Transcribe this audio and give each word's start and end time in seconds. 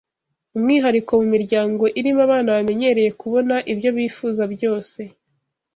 umwihariko 0.55 1.11
mu 1.21 1.25
miryango 1.33 1.83
irimo 1.99 2.21
abana 2.27 2.49
bamenyereye 2.57 3.11
kubona 3.21 3.55
ibyo 3.71 3.89
bifuza 3.97 4.43
byose 4.53 4.99